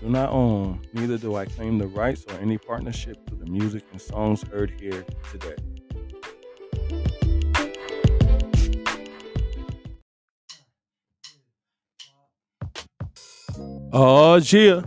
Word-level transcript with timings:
do 0.00 0.08
not 0.08 0.30
own, 0.30 0.80
neither 0.94 1.18
do 1.18 1.36
I 1.36 1.44
claim 1.44 1.76
the 1.76 1.86
rights 1.86 2.24
or 2.26 2.32
any 2.40 2.56
partnership 2.56 3.18
to 3.26 3.34
the 3.34 3.44
music 3.44 3.84
and 3.92 4.00
songs 4.00 4.42
heard 4.50 4.72
here 4.80 5.04
today. 5.30 5.56
Oh, 13.92 14.36
yeah. 14.36 14.82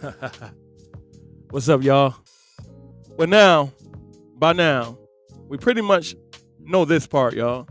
What's 1.50 1.68
up, 1.68 1.82
y'all? 1.82 2.14
Well, 3.16 3.26
now, 3.26 3.72
by 4.36 4.52
now, 4.52 4.96
we 5.48 5.58
pretty 5.58 5.80
much 5.80 6.14
know 6.60 6.84
this 6.84 7.08
part, 7.08 7.34
y'all. 7.34 7.66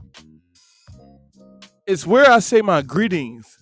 It's 1.87 2.05
where 2.05 2.29
I 2.29 2.39
say 2.39 2.61
my 2.61 2.81
greetings. 2.81 3.58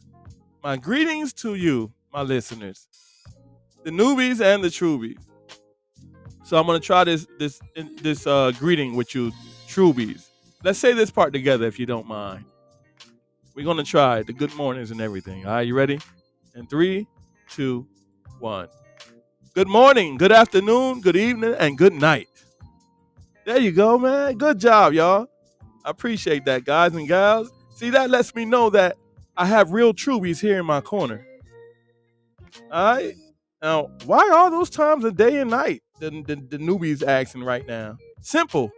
My 0.67 0.76
greetings 0.76 1.31
to 1.35 1.55
you, 1.55 1.94
my 2.12 2.23
listeners, 2.23 2.89
the 3.85 3.89
newbies 3.89 4.41
and 4.41 4.62
the 4.62 4.67
truebies. 4.67 5.23
So 6.44 6.58
I'm 6.58 6.66
gonna 6.66 6.81
try 6.81 7.05
this 7.05 7.25
this 7.39 7.62
this 8.02 8.27
uh, 8.27 8.52
greeting 8.59 8.94
with 8.94 9.16
you, 9.16 9.31
truebies. 9.70 10.27
Let's 10.66 10.77
say 10.77 10.91
this 10.91 11.09
part 11.09 11.31
together, 11.31 11.67
if 11.67 11.80
you 11.80 11.85
don't 11.85 12.05
mind. 12.05 12.44
We're 13.55 13.63
gonna 13.63 13.85
try 13.85 14.23
the 14.23 14.34
good 14.34 14.53
mornings 14.55 14.91
and 14.91 14.99
everything. 14.99 15.45
All 15.45 15.53
right, 15.53 15.66
you 15.66 15.73
ready? 15.73 16.02
In 16.53 16.67
three, 16.67 17.08
two, 17.49 17.88
one. 18.39 18.67
Good 19.53 19.70
morning, 19.70 20.17
good 20.17 20.34
afternoon, 20.34 20.99
good 20.99 21.16
evening, 21.16 21.55
and 21.58 21.77
good 21.77 21.94
night. 21.94 22.27
There 23.45 23.58
you 23.58 23.72
go, 23.72 23.97
man. 23.97 24.38
Good 24.38 24.59
job, 24.59 24.91
y'all. 24.91 25.27
I 25.86 25.91
appreciate 25.91 26.44
that, 26.44 26.66
guys 26.66 26.94
and 26.94 27.08
gals. 27.08 27.53
See, 27.77 27.89
that 27.91 28.09
lets 28.09 28.36
me 28.36 28.44
know 28.44 28.70
that 28.72 28.97
I 29.38 29.46
have 29.46 29.72
real 29.72 29.94
truebies 29.94 30.41
here 30.41 30.59
in 30.59 30.66
my 30.66 30.81
corner. 30.81 31.25
All 32.72 32.95
right. 32.95 33.14
Now, 33.61 33.89
why 34.06 34.30
all 34.34 34.50
those 34.50 34.70
times 34.70 35.06
of 35.06 35.16
day 35.16 35.39
and 35.39 35.50
night 35.50 35.84
the, 36.00 36.09
the, 36.09 36.36
the 36.36 36.58
newbies 36.58 37.06
asking 37.06 37.44
right 37.44 37.66
now? 37.67 37.98
Simple. 38.22 38.72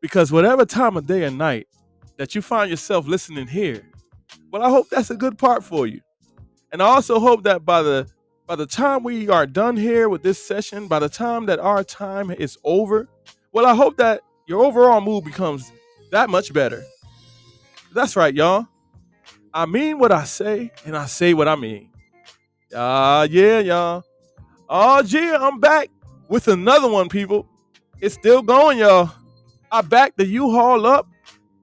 Because 0.00 0.32
whatever 0.32 0.64
time 0.64 0.96
of 0.96 1.06
day 1.06 1.24
and 1.24 1.38
night 1.38 1.68
that 2.16 2.34
you 2.34 2.42
find 2.42 2.70
yourself 2.70 3.06
listening 3.06 3.46
here, 3.46 3.82
well, 4.50 4.62
I 4.62 4.68
hope 4.68 4.88
that's 4.90 5.10
a 5.10 5.16
good 5.16 5.38
part 5.38 5.64
for 5.64 5.86
you. 5.86 6.00
And 6.72 6.82
I 6.82 6.86
also 6.86 7.20
hope 7.20 7.44
that 7.44 7.64
by 7.64 7.82
the 7.82 8.08
by 8.46 8.56
the 8.56 8.66
time 8.66 9.02
we 9.02 9.28
are 9.30 9.46
done 9.46 9.76
here 9.76 10.08
with 10.08 10.22
this 10.22 10.44
session, 10.44 10.86
by 10.86 10.98
the 10.98 11.08
time 11.08 11.46
that 11.46 11.58
our 11.58 11.82
time 11.82 12.30
is 12.30 12.58
over, 12.62 13.08
well, 13.52 13.64
I 13.64 13.74
hope 13.74 13.96
that 13.96 14.20
your 14.46 14.64
overall 14.64 15.00
mood 15.00 15.24
becomes 15.24 15.72
that 16.10 16.28
much 16.28 16.52
better. 16.52 16.82
That's 17.94 18.16
right, 18.16 18.34
y'all. 18.34 18.66
I 19.56 19.66
mean 19.66 20.00
what 20.00 20.10
I 20.10 20.24
say, 20.24 20.72
and 20.84 20.96
I 20.96 21.06
say 21.06 21.32
what 21.32 21.46
I 21.46 21.54
mean. 21.54 21.90
Ah, 22.74 23.20
uh, 23.20 23.22
yeah, 23.30 23.60
y'all. 23.60 24.04
Oh, 24.68 25.00
yeah, 25.06 25.36
I'm 25.40 25.60
back 25.60 25.90
with 26.28 26.48
another 26.48 26.90
one, 26.90 27.08
people. 27.08 27.46
It's 28.00 28.16
still 28.16 28.42
going, 28.42 28.78
y'all. 28.78 29.12
I 29.70 29.82
backed 29.82 30.16
the 30.16 30.26
U-Haul 30.26 30.84
up, 30.86 31.06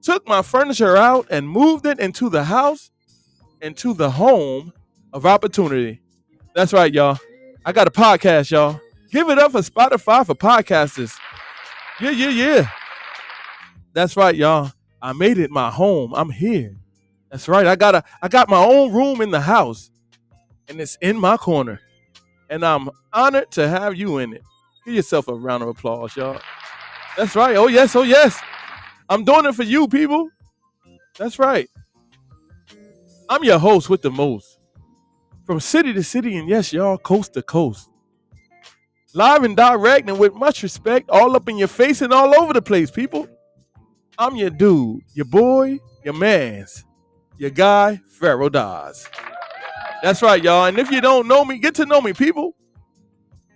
took 0.00 0.26
my 0.26 0.40
furniture 0.40 0.96
out, 0.96 1.26
and 1.30 1.46
moved 1.46 1.84
it 1.84 2.00
into 2.00 2.30
the 2.30 2.44
house, 2.44 2.90
into 3.60 3.92
the 3.92 4.10
home 4.10 4.72
of 5.12 5.26
opportunity. 5.26 6.00
That's 6.54 6.72
right, 6.72 6.92
y'all. 6.92 7.18
I 7.66 7.72
got 7.72 7.88
a 7.88 7.90
podcast, 7.90 8.50
y'all. 8.52 8.80
Give 9.10 9.28
it 9.28 9.38
up 9.38 9.52
for 9.52 9.60
Spotify 9.60 10.24
for 10.24 10.34
podcasters. 10.34 11.14
Yeah, 12.00 12.10
yeah, 12.10 12.30
yeah. 12.30 12.68
That's 13.92 14.16
right, 14.16 14.34
y'all. 14.34 14.72
I 15.02 15.12
made 15.12 15.36
it 15.36 15.50
my 15.50 15.70
home. 15.70 16.14
I'm 16.14 16.30
here. 16.30 16.78
That's 17.32 17.48
right. 17.48 17.66
I 17.66 17.74
got 17.74 17.96
a 17.96 18.04
I 18.22 18.28
got 18.28 18.48
my 18.48 18.64
own 18.64 18.92
room 18.92 19.20
in 19.20 19.32
the 19.32 19.40
house. 19.40 19.90
And 20.68 20.80
it's 20.80 20.96
in 21.00 21.18
my 21.18 21.36
corner. 21.36 21.80
And 22.48 22.64
I'm 22.64 22.88
honored 23.12 23.50
to 23.52 23.68
have 23.68 23.96
you 23.96 24.18
in 24.18 24.34
it. 24.34 24.42
Give 24.84 24.94
yourself 24.94 25.26
a 25.26 25.34
round 25.34 25.64
of 25.64 25.68
applause, 25.70 26.14
y'all. 26.14 26.40
That's 27.16 27.34
right. 27.34 27.56
Oh 27.56 27.66
yes, 27.66 27.96
oh 27.96 28.02
yes. 28.02 28.40
I'm 29.08 29.24
doing 29.24 29.46
it 29.46 29.56
for 29.56 29.64
you, 29.64 29.88
people. 29.88 30.28
That's 31.18 31.40
right. 31.40 31.68
I'm 33.28 33.42
your 33.42 33.58
host 33.58 33.90
with 33.90 34.02
the 34.02 34.10
most 34.10 34.58
from 35.44 35.60
city 35.60 35.92
to 35.92 36.02
city, 36.02 36.36
and 36.36 36.48
yes, 36.48 36.72
y'all, 36.72 36.98
coast 36.98 37.34
to 37.34 37.42
coast. 37.42 37.88
Live 39.14 39.44
and 39.44 39.56
direct 39.56 40.08
and 40.08 40.18
with 40.18 40.34
much 40.34 40.62
respect, 40.62 41.10
all 41.10 41.36
up 41.36 41.48
in 41.48 41.58
your 41.58 41.68
face 41.68 42.00
and 42.00 42.12
all 42.12 42.34
over 42.40 42.54
the 42.54 42.62
place, 42.62 42.90
people. 42.90 43.28
I'm 44.18 44.36
your 44.36 44.50
dude, 44.50 45.02
your 45.14 45.26
boy, 45.26 45.78
your 46.04 46.14
man's, 46.14 46.84
your 47.38 47.50
guy, 47.50 48.00
Pharaoh 48.08 48.48
Dawes. 48.48 49.08
That's 50.02 50.22
right, 50.22 50.42
y'all. 50.42 50.66
And 50.66 50.78
if 50.78 50.90
you 50.90 51.00
don't 51.00 51.28
know 51.28 51.44
me, 51.44 51.58
get 51.58 51.74
to 51.76 51.86
know 51.86 52.00
me, 52.00 52.12
people. 52.12 52.56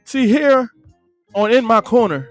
See, 0.04 0.28
here 0.28 0.70
on 1.34 1.52
In 1.52 1.64
My 1.64 1.80
Corner, 1.80 2.30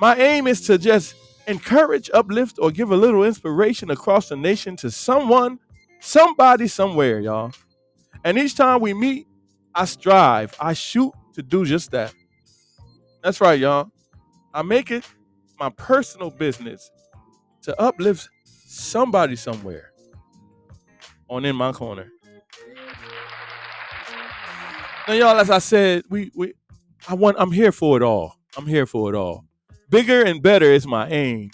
my 0.00 0.16
aim 0.16 0.46
is 0.46 0.60
to 0.62 0.78
just 0.78 1.14
encourage, 1.46 2.10
uplift, 2.12 2.58
or 2.60 2.70
give 2.70 2.90
a 2.90 2.96
little 2.96 3.24
inspiration 3.24 3.90
across 3.90 4.28
the 4.28 4.36
nation 4.36 4.76
to 4.76 4.90
someone, 4.90 5.58
somebody, 6.00 6.68
somewhere, 6.68 7.20
y'all. 7.20 7.52
And 8.24 8.38
each 8.38 8.54
time 8.54 8.80
we 8.80 8.92
meet, 8.92 9.26
I 9.74 9.86
strive, 9.86 10.54
I 10.60 10.74
shoot 10.74 11.12
to 11.34 11.42
do 11.42 11.64
just 11.64 11.90
that. 11.92 12.14
That's 13.22 13.40
right, 13.40 13.58
y'all. 13.58 13.90
I 14.52 14.62
make 14.62 14.90
it 14.90 15.04
my 15.58 15.70
personal 15.70 16.30
business 16.30 16.90
to 17.62 17.78
uplift 17.80 18.28
somebody 18.44 19.36
somewhere 19.36 19.89
on 21.30 21.44
in 21.44 21.56
my 21.56 21.72
corner. 21.72 22.10
Now, 25.08 25.14
y'all, 25.14 25.38
as 25.38 25.48
I 25.48 25.58
said, 25.58 26.02
we 26.10 26.30
we 26.34 26.52
I 27.08 27.14
want 27.14 27.36
I'm 27.38 27.52
here 27.52 27.72
for 27.72 27.96
it 27.96 28.02
all. 28.02 28.34
I'm 28.56 28.66
here 28.66 28.84
for 28.84 29.12
it 29.12 29.16
all. 29.16 29.44
Bigger 29.88 30.22
and 30.22 30.42
better 30.42 30.66
is 30.66 30.86
my 30.86 31.08
aim. 31.08 31.50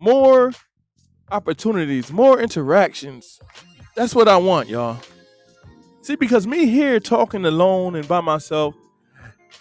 More 0.00 0.52
opportunities, 1.30 2.10
more 2.10 2.40
interactions. 2.40 3.38
That's 3.94 4.14
what 4.14 4.28
I 4.28 4.38
want, 4.38 4.68
y'all. 4.68 4.98
See, 6.02 6.16
because 6.16 6.46
me 6.46 6.66
here 6.66 6.98
talking 7.00 7.44
alone 7.44 7.94
and 7.94 8.08
by 8.08 8.20
myself, 8.20 8.74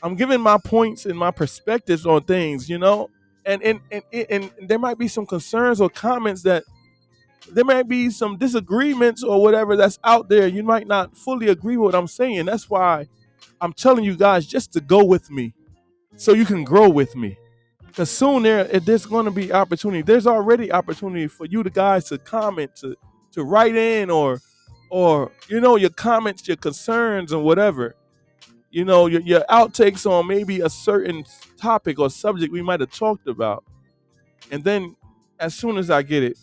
I'm 0.02 0.16
giving 0.16 0.40
my 0.40 0.58
points 0.58 1.06
and 1.06 1.18
my 1.18 1.32
perspectives 1.32 2.06
on 2.06 2.24
things, 2.24 2.70
you 2.70 2.78
know, 2.78 3.10
and 3.46 3.62
and 3.62 3.82
and, 3.92 4.04
and, 4.14 4.52
and 4.60 4.70
there 4.70 4.80
might 4.80 4.98
be 4.98 5.10
some 5.10 5.26
concerns 5.26 5.82
or 5.82 5.90
comments 5.90 6.44
that 6.44 6.64
there 7.52 7.66
might 7.66 7.88
be 7.88 8.10
some 8.10 8.38
disagreements 8.38 9.24
or 9.24 9.42
whatever 9.42 9.76
that's 9.76 10.00
out 10.04 10.30
there. 10.30 10.48
You 10.48 10.64
might 10.64 10.88
not 10.88 11.16
fully 11.18 11.48
agree 11.50 11.78
with 11.78 11.94
what 11.94 11.96
I'm 11.96 12.08
saying. 12.08 12.46
That's 12.46 12.70
why 12.70 13.08
I'm 13.62 13.74
telling 13.74 14.04
you 14.04 14.16
guys 14.16 14.46
just 14.46 14.74
to 14.74 14.82
go 14.82 15.04
with 15.04 15.32
me, 15.32 15.54
so 16.16 16.34
you 16.34 16.46
can 16.46 16.64
grow 16.64 16.90
with 16.90 17.16
me. 17.16 17.38
Because 17.88 18.12
soon 18.12 18.44
there, 18.44 18.66
there's 18.66 19.06
going 19.06 19.26
to 19.26 19.32
be 19.32 19.52
opportunity. 19.52 20.02
There's 20.02 20.28
already 20.28 20.72
opportunity 20.72 21.28
for 21.28 21.46
you, 21.46 21.64
the 21.64 21.70
guys, 21.70 22.06
to 22.06 22.18
comment, 22.18 22.76
to 22.78 22.96
to 23.32 23.44
write 23.44 23.76
in, 23.76 24.10
or 24.10 24.40
or 24.90 25.32
you 25.48 25.60
know 25.60 25.76
your 25.76 25.90
comments, 25.90 26.48
your 26.48 26.58
concerns, 26.58 27.34
or 27.34 27.44
whatever. 27.44 27.96
You 28.72 28.86
know 28.86 29.08
your, 29.08 29.22
your 29.22 29.44
outtakes 29.50 30.10
on 30.10 30.28
maybe 30.28 30.62
a 30.62 30.70
certain 30.70 31.26
topic 31.58 31.98
or 32.00 32.10
subject 32.10 32.54
we 32.54 32.62
might 32.62 32.80
have 32.80 32.92
talked 32.92 33.28
about, 33.28 33.64
and 34.52 34.64
then 34.64 34.96
as 35.40 35.56
soon 35.56 35.78
as 35.78 35.90
I 35.90 36.04
get 36.04 36.24
it, 36.24 36.38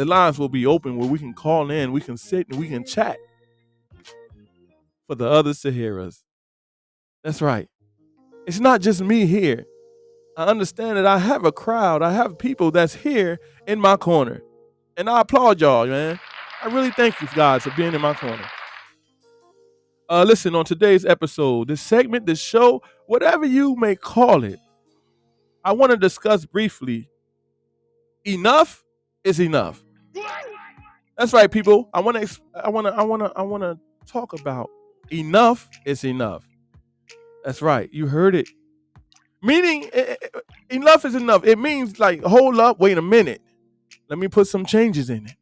the 0.00 0.06
lines 0.06 0.38
will 0.38 0.48
be 0.48 0.64
open 0.64 0.96
where 0.96 1.06
we 1.06 1.18
can 1.18 1.34
call 1.34 1.70
in, 1.70 1.92
we 1.92 2.00
can 2.00 2.16
sit, 2.16 2.48
and 2.48 2.58
we 2.58 2.66
can 2.66 2.86
chat 2.86 3.18
for 5.06 5.14
the 5.14 5.28
others 5.28 5.60
to 5.60 5.70
hear 5.70 6.00
us. 6.00 6.24
That's 7.22 7.42
right. 7.42 7.68
It's 8.46 8.60
not 8.60 8.80
just 8.80 9.02
me 9.02 9.26
here. 9.26 9.66
I 10.38 10.46
understand 10.46 10.96
that 10.96 11.04
I 11.04 11.18
have 11.18 11.44
a 11.44 11.52
crowd. 11.52 12.00
I 12.00 12.12
have 12.12 12.38
people 12.38 12.70
that's 12.70 12.94
here 12.94 13.38
in 13.66 13.78
my 13.78 13.98
corner. 13.98 14.40
And 14.96 15.10
I 15.10 15.20
applaud 15.20 15.60
y'all, 15.60 15.86
man. 15.86 16.18
I 16.62 16.68
really 16.68 16.92
thank 16.92 17.20
you 17.20 17.28
guys 17.34 17.64
for 17.64 17.70
being 17.72 17.92
in 17.92 18.00
my 18.00 18.14
corner. 18.14 18.46
Uh, 20.08 20.24
listen, 20.24 20.54
on 20.54 20.64
today's 20.64 21.04
episode, 21.04 21.68
this 21.68 21.82
segment, 21.82 22.24
this 22.24 22.40
show, 22.40 22.82
whatever 23.06 23.44
you 23.44 23.76
may 23.76 23.96
call 23.96 24.44
it, 24.44 24.58
I 25.62 25.72
want 25.72 25.90
to 25.90 25.98
discuss 25.98 26.46
briefly 26.46 27.10
enough 28.24 28.82
is 29.24 29.38
enough. 29.40 29.82
That's 31.20 31.34
right, 31.34 31.50
people. 31.50 31.90
I 31.92 32.00
want 32.00 32.16
to, 32.16 32.40
I 32.54 32.70
want 32.70 32.86
to, 32.86 32.94
I 32.94 33.02
want 33.02 33.22
to, 33.22 33.30
I 33.36 33.42
want 33.42 33.62
to 33.62 33.78
talk 34.10 34.32
about 34.32 34.70
enough 35.12 35.68
is 35.84 36.02
enough. 36.02 36.48
That's 37.44 37.60
right. 37.60 37.92
You 37.92 38.06
heard 38.06 38.34
it. 38.34 38.48
Meaning, 39.42 39.90
eh, 39.92 40.16
eh, 40.22 40.28
eh, 40.34 40.40
enough 40.70 41.04
is 41.04 41.14
enough. 41.14 41.44
It 41.44 41.58
means 41.58 41.98
like, 41.98 42.22
hold 42.22 42.58
up, 42.58 42.80
wait 42.80 42.96
a 42.96 43.02
minute. 43.02 43.42
Let 44.08 44.18
me 44.18 44.28
put 44.28 44.46
some 44.46 44.64
changes 44.64 45.10
in 45.10 45.26
it. 45.26 45.34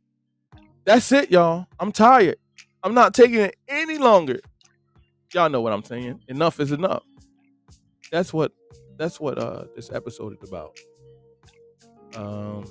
That's 0.85 1.13
it, 1.13 1.31
y'all. 1.31 1.69
I'm 1.79 1.93
tired. 1.93 2.39
I'm 2.83 2.93
not 2.93 3.15
taking 3.15 3.39
it 3.39 3.55
any 3.69 3.99
longer. 3.99 4.41
Y'all 5.33 5.49
know 5.49 5.61
what 5.61 5.73
I'm 5.73 5.85
saying. 5.85 6.21
Enough 6.27 6.59
is 6.59 6.73
enough. 6.73 7.05
That's 8.11 8.33
what 8.33 8.51
that's 8.97 9.21
what 9.21 9.39
uh 9.39 9.67
this 9.77 9.93
episode 9.93 10.37
is 10.43 10.49
about. 10.49 10.77
Um 12.17 12.65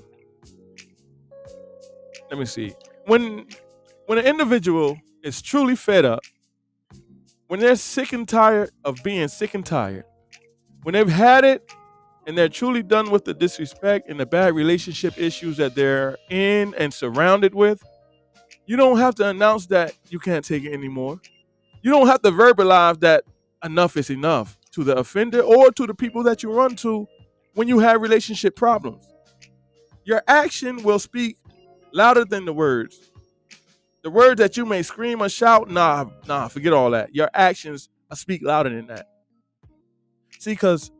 let 2.30 2.38
me 2.38 2.44
see. 2.45 2.74
When 3.07 3.48
when 4.06 4.19
an 4.19 4.25
individual 4.25 4.98
is 5.24 5.42
truly 5.42 5.77
fed 5.77 6.04
up, 6.04 6.19
when 7.48 7.62
they're 7.62 7.77
sick 7.77 8.12
and 8.12 8.27
tired 8.27 8.71
of 8.83 9.01
being 9.01 9.30
sick 9.30 9.54
and 9.54 9.65
tired, 9.65 10.04
when 10.83 10.94
they've 10.94 11.09
had 11.09 11.45
it 11.45 11.74
and 12.25 12.38
they're 12.38 12.50
truly 12.50 12.83
done 12.83 13.09
with 13.09 13.24
the 13.24 13.33
disrespect 13.33 14.09
and 14.09 14.19
the 14.19 14.25
bad 14.25 14.54
relationship 14.54 15.18
issues 15.18 15.56
that 15.56 15.74
they're 15.74 16.18
in 16.30 16.75
and 16.77 16.94
surrounded 16.94 17.56
with, 17.56 17.81
you 18.65 18.75
don't 18.75 18.98
have 18.98 19.15
to 19.15 19.30
announce 19.30 19.68
that 19.68 19.94
you 20.09 20.19
can't 20.19 20.44
take 20.44 20.65
it 20.65 20.74
anymore. 20.74 21.21
You 21.81 21.92
don't 21.92 22.07
have 22.07 22.21
to 22.24 22.31
verbalize 22.31 23.00
that 23.00 23.24
enough 23.63 23.95
is 23.95 24.09
enough 24.09 24.57
to 24.71 24.83
the 24.83 24.98
offender 24.98 25.42
or 25.42 25.71
to 25.71 25.88
the 25.88 25.95
people 25.95 26.24
that 26.24 26.44
you 26.44 26.51
run 26.51 26.75
to 26.77 27.07
when 27.54 27.69
you 27.69 27.80
have 27.80 28.01
relationship 28.01 28.57
problems. 28.57 29.07
Your 30.04 30.21
action 30.27 30.83
will 30.83 31.00
speak 31.00 31.38
louder 31.94 32.25
than 32.25 32.45
the 32.45 32.54
words. 32.54 33.12
The 34.04 34.10
words 34.10 34.39
that 34.39 34.56
you 34.57 34.66
may 34.66 34.84
scream 34.84 35.22
or 35.22 35.30
shout, 35.30 35.69
nah, 35.69 36.06
nah, 36.28 36.48
forget 36.48 36.74
all 36.74 36.92
that. 36.92 37.13
Your 37.13 37.30
actions 37.34 37.89
speak 38.13 38.42
louder 38.44 38.69
than 38.69 38.88
that. 38.88 39.07
See, 40.39 40.51
because 40.51 40.92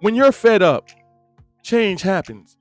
when 0.00 0.14
you're 0.14 0.32
fed 0.32 0.62
up, 0.62 0.88
change 1.62 2.02
happens. 2.02 2.56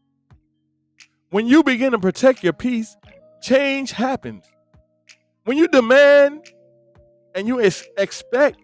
When 1.30 1.46
you 1.48 1.64
begin 1.64 1.92
to 1.92 2.00
protect 2.00 2.44
your 2.44 2.54
peace, 2.54 2.96
change 3.42 3.92
happens. 3.92 4.46
When 5.44 5.58
you 5.58 5.68
demand 5.68 6.46
and 7.36 7.48
you 7.48 7.62
ex- 7.62 7.88
expect 7.98 8.60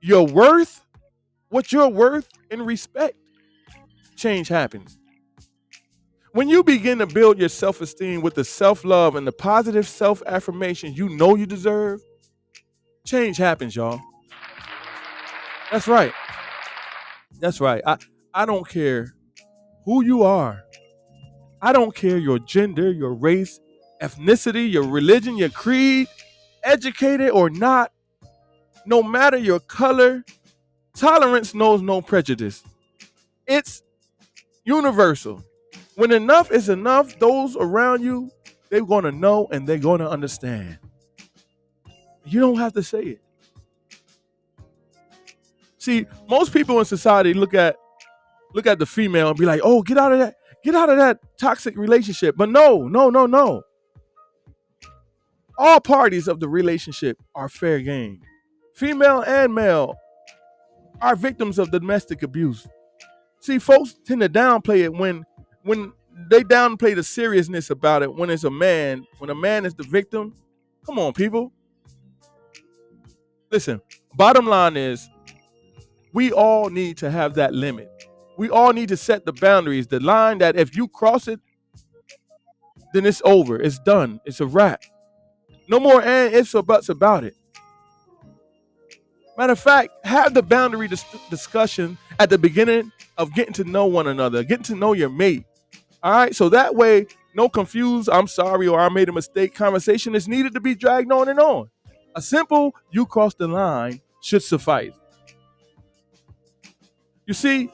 your 0.00 0.26
worth, 0.26 0.84
what 1.48 1.72
you're 1.72 1.88
worth 1.88 2.28
and 2.50 2.66
respect, 2.66 3.16
change 4.16 4.48
happens. 4.48 4.98
When 6.34 6.48
you 6.48 6.64
begin 6.64 6.98
to 6.98 7.06
build 7.06 7.38
your 7.38 7.50
self 7.50 7.82
esteem 7.82 8.22
with 8.22 8.34
the 8.34 8.44
self 8.44 8.86
love 8.86 9.16
and 9.16 9.26
the 9.26 9.32
positive 9.32 9.86
self 9.86 10.22
affirmation 10.26 10.94
you 10.94 11.10
know 11.10 11.36
you 11.36 11.44
deserve, 11.44 12.00
change 13.04 13.36
happens, 13.36 13.76
y'all. 13.76 14.00
That's 15.70 15.86
right. 15.86 16.12
That's 17.38 17.60
right. 17.60 17.82
I, 17.86 17.98
I 18.32 18.46
don't 18.46 18.66
care 18.66 19.14
who 19.84 20.04
you 20.04 20.22
are. 20.22 20.62
I 21.60 21.72
don't 21.72 21.94
care 21.94 22.16
your 22.16 22.38
gender, 22.38 22.90
your 22.90 23.12
race, 23.12 23.60
ethnicity, 24.02 24.70
your 24.70 24.84
religion, 24.84 25.36
your 25.36 25.50
creed, 25.50 26.08
educated 26.64 27.30
or 27.30 27.50
not. 27.50 27.92
No 28.86 29.02
matter 29.02 29.36
your 29.36 29.60
color, 29.60 30.24
tolerance 30.96 31.54
knows 31.54 31.82
no 31.82 32.00
prejudice. 32.00 32.62
It's 33.46 33.82
universal. 34.64 35.44
When 36.02 36.10
enough 36.10 36.50
is 36.50 36.68
enough, 36.68 37.16
those 37.20 37.56
around 37.56 38.02
you, 38.02 38.28
they're 38.70 38.84
going 38.84 39.04
to 39.04 39.12
know 39.12 39.46
and 39.52 39.68
they're 39.68 39.78
going 39.78 40.00
to 40.00 40.10
understand. 40.10 40.76
You 42.24 42.40
don't 42.40 42.58
have 42.58 42.72
to 42.72 42.82
say 42.82 43.02
it. 43.02 43.20
See, 45.78 46.06
most 46.28 46.52
people 46.52 46.80
in 46.80 46.86
society 46.86 47.34
look 47.34 47.54
at 47.54 47.76
look 48.52 48.66
at 48.66 48.80
the 48.80 48.84
female 48.84 49.28
and 49.28 49.38
be 49.38 49.46
like, 49.46 49.60
"Oh, 49.62 49.80
get 49.80 49.96
out 49.96 50.10
of 50.10 50.18
that. 50.18 50.34
Get 50.64 50.74
out 50.74 50.90
of 50.90 50.96
that 50.96 51.20
toxic 51.38 51.76
relationship." 51.76 52.34
But 52.36 52.48
no, 52.48 52.88
no, 52.88 53.08
no, 53.08 53.26
no. 53.26 53.62
All 55.56 55.78
parties 55.78 56.26
of 56.26 56.40
the 56.40 56.48
relationship 56.48 57.16
are 57.36 57.48
fair 57.48 57.78
game. 57.78 58.22
Female 58.74 59.22
and 59.24 59.54
male 59.54 59.94
are 61.00 61.14
victims 61.14 61.60
of 61.60 61.70
domestic 61.70 62.24
abuse. 62.24 62.66
See, 63.38 63.60
folks 63.60 63.94
tend 64.04 64.20
to 64.22 64.28
downplay 64.28 64.78
it 64.78 64.92
when 64.92 65.24
when 65.64 65.92
they 66.28 66.42
downplay 66.42 66.94
the 66.94 67.02
seriousness 67.02 67.70
about 67.70 68.02
it 68.02 68.14
when 68.14 68.30
it's 68.30 68.44
a 68.44 68.50
man, 68.50 69.06
when 69.18 69.30
a 69.30 69.34
man 69.34 69.64
is 69.64 69.74
the 69.74 69.84
victim. 69.84 70.34
Come 70.84 70.98
on, 70.98 71.12
people. 71.12 71.52
Listen, 73.50 73.80
bottom 74.14 74.46
line 74.46 74.76
is 74.76 75.08
we 76.12 76.32
all 76.32 76.70
need 76.70 76.96
to 76.98 77.10
have 77.10 77.34
that 77.34 77.54
limit. 77.54 77.90
We 78.36 78.50
all 78.50 78.72
need 78.72 78.88
to 78.88 78.96
set 78.96 79.24
the 79.24 79.32
boundaries, 79.32 79.86
the 79.86 80.00
line 80.00 80.38
that 80.38 80.56
if 80.56 80.74
you 80.76 80.88
cross 80.88 81.28
it, 81.28 81.40
then 82.92 83.06
it's 83.06 83.22
over. 83.24 83.60
It's 83.60 83.78
done. 83.78 84.20
It's 84.24 84.40
a 84.40 84.46
wrap. 84.46 84.82
No 85.68 85.78
more 85.78 86.02
and 86.02 86.34
ifs 86.34 86.54
or 86.54 86.62
buts 86.62 86.88
about 86.88 87.24
it. 87.24 87.36
Matter 89.38 89.52
of 89.52 89.58
fact, 89.60 89.90
have 90.04 90.34
the 90.34 90.42
boundary 90.42 90.88
dis- 90.88 91.04
discussion 91.30 91.96
at 92.18 92.28
the 92.28 92.36
beginning 92.36 92.92
of 93.16 93.32
getting 93.34 93.54
to 93.54 93.64
know 93.64 93.86
one 93.86 94.06
another, 94.08 94.44
getting 94.44 94.64
to 94.64 94.74
know 94.74 94.92
your 94.92 95.08
mate. 95.08 95.44
All 96.02 96.12
right, 96.12 96.34
so 96.34 96.48
that 96.48 96.74
way, 96.74 97.06
no 97.34 97.48
confused, 97.48 98.08
I'm 98.10 98.26
sorry, 98.26 98.66
or 98.66 98.80
I 98.80 98.88
made 98.88 99.08
a 99.08 99.12
mistake 99.12 99.54
conversation 99.54 100.14
is 100.14 100.26
needed 100.26 100.54
to 100.54 100.60
be 100.60 100.74
dragged 100.74 101.12
on 101.12 101.28
and 101.28 101.38
on. 101.38 101.70
A 102.16 102.22
simple, 102.22 102.74
you 102.90 103.06
crossed 103.06 103.38
the 103.38 103.48
line 103.48 104.00
should 104.20 104.42
suffice. 104.42 104.92
You 107.26 107.34
see, 107.34 107.70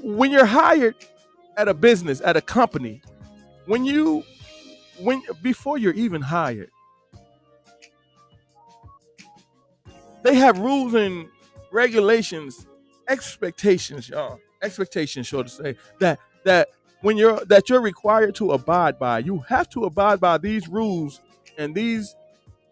when 0.00 0.30
you're 0.30 0.46
hired 0.46 0.94
at 1.56 1.68
a 1.68 1.74
business, 1.74 2.20
at 2.20 2.36
a 2.36 2.40
company, 2.40 3.02
when 3.66 3.84
you, 3.84 4.22
when 5.00 5.22
before 5.42 5.76
you're 5.76 5.94
even 5.94 6.22
hired, 6.22 6.70
they 10.22 10.34
have 10.36 10.58
rules 10.58 10.94
and 10.94 11.28
regulations, 11.72 12.66
expectations, 13.08 14.08
y'all. 14.08 14.38
Expectations, 14.62 15.26
sure 15.26 15.42
to 15.42 15.48
say 15.48 15.76
that 16.00 16.18
that 16.44 16.68
when 17.06 17.16
you're 17.16 17.38
that 17.44 17.70
you're 17.70 17.80
required 17.80 18.34
to 18.34 18.50
abide 18.50 18.98
by. 18.98 19.20
You 19.20 19.38
have 19.48 19.68
to 19.68 19.84
abide 19.84 20.18
by 20.18 20.38
these 20.38 20.66
rules 20.66 21.20
and 21.56 21.72
these 21.72 22.16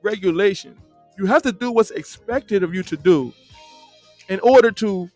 regulations. 0.02 0.76
You 1.16 1.26
have 1.26 1.42
to 1.42 1.52
do 1.52 1.70
what's 1.70 1.92
expected 1.92 2.64
of 2.64 2.74
you 2.74 2.82
to 2.82 2.96
do 2.96 3.32
in 4.28 4.40
order 4.40 4.72
to 4.72 5.08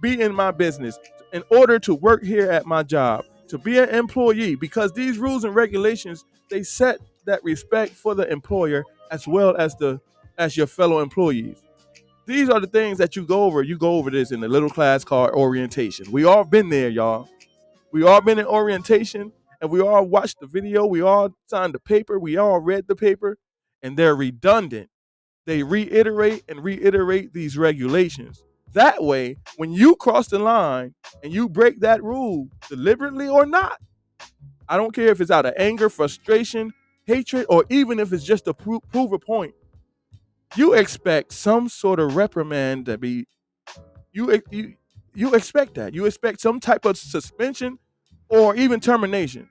be 0.00 0.20
in 0.20 0.32
my 0.32 0.52
business, 0.52 0.96
in 1.32 1.42
order 1.50 1.80
to 1.80 1.96
work 1.96 2.22
here 2.22 2.48
at 2.48 2.66
my 2.66 2.84
job, 2.84 3.24
to 3.48 3.58
be 3.58 3.78
an 3.78 3.88
employee 3.88 4.54
because 4.54 4.92
these 4.92 5.18
rules 5.18 5.42
and 5.42 5.52
regulations 5.52 6.24
they 6.48 6.62
set 6.62 7.00
that 7.24 7.42
respect 7.42 7.94
for 7.94 8.14
the 8.14 8.30
employer 8.30 8.84
as 9.10 9.26
well 9.26 9.56
as 9.56 9.74
the 9.74 10.00
as 10.38 10.56
your 10.56 10.68
fellow 10.68 11.00
employees. 11.00 11.64
These 12.26 12.48
are 12.48 12.60
the 12.60 12.68
things 12.68 12.98
that 12.98 13.16
you 13.16 13.26
go 13.26 13.42
over. 13.42 13.64
You 13.64 13.76
go 13.76 13.94
over 13.94 14.08
this 14.08 14.30
in 14.30 14.38
the 14.38 14.48
little 14.48 14.70
class 14.70 15.02
called 15.02 15.30
orientation. 15.30 16.12
We 16.12 16.22
all 16.22 16.44
been 16.44 16.68
there, 16.68 16.90
y'all. 16.90 17.28
We 17.96 18.02
all 18.02 18.20
been 18.20 18.38
in 18.38 18.44
orientation 18.44 19.32
and 19.62 19.70
we 19.70 19.80
all 19.80 20.04
watched 20.04 20.40
the 20.40 20.46
video. 20.46 20.84
We 20.84 21.00
all 21.00 21.30
signed 21.46 21.74
the 21.74 21.78
paper. 21.78 22.18
We 22.18 22.36
all 22.36 22.60
read 22.60 22.88
the 22.88 22.94
paper 22.94 23.38
and 23.82 23.96
they're 23.96 24.14
redundant. 24.14 24.90
They 25.46 25.62
reiterate 25.62 26.44
and 26.46 26.62
reiterate 26.62 27.32
these 27.32 27.56
regulations. 27.56 28.44
That 28.74 29.02
way, 29.02 29.38
when 29.56 29.72
you 29.72 29.96
cross 29.96 30.28
the 30.28 30.38
line 30.38 30.94
and 31.24 31.32
you 31.32 31.48
break 31.48 31.80
that 31.80 32.04
rule 32.04 32.48
deliberately 32.68 33.28
or 33.28 33.46
not, 33.46 33.80
I 34.68 34.76
don't 34.76 34.94
care 34.94 35.08
if 35.08 35.22
it's 35.22 35.30
out 35.30 35.46
of 35.46 35.54
anger, 35.56 35.88
frustration, 35.88 36.74
hatred, 37.06 37.46
or 37.48 37.64
even 37.70 37.98
if 37.98 38.12
it's 38.12 38.24
just 38.24 38.44
to 38.44 38.52
prove, 38.52 38.82
prove 38.92 39.12
a 39.12 39.18
point 39.18 39.54
you 40.54 40.74
expect 40.74 41.32
some 41.32 41.68
sort 41.70 41.98
of 41.98 42.14
reprimand 42.14 42.86
to 42.86 42.98
be 42.98 43.26
you 44.12 44.42
you 44.50 44.74
you 45.14 45.34
expect 45.34 45.74
that. 45.76 45.94
You 45.94 46.04
expect 46.04 46.42
some 46.42 46.60
type 46.60 46.84
of 46.84 46.98
suspension 46.98 47.78
or 48.28 48.56
even 48.56 48.80
termination. 48.80 49.48